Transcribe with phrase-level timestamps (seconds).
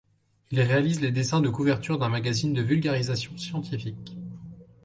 [0.49, 4.17] Il réalise les dessins de couverture d’un magazine de vulgarisation scientifique.